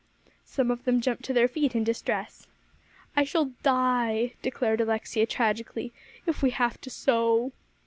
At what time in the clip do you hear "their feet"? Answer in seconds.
1.33-1.75